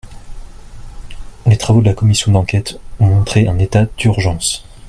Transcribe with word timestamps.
Les 1.45 1.59
travaux 1.59 1.81
de 1.81 1.85
la 1.85 1.93
commission 1.93 2.31
d’enquête 2.31 2.79
ont 2.99 3.05
montré 3.05 3.47
un 3.47 3.59
état 3.59 3.85
d’urgence. 3.99 4.65